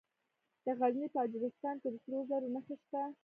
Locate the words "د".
0.65-0.67, 1.91-1.95